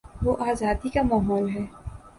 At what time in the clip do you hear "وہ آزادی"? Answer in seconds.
0.23-0.89